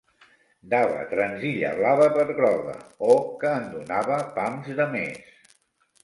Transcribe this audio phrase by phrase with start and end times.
[0.69, 2.73] Dava trenzilla blava per groga
[3.09, 5.29] o que en donava pams de més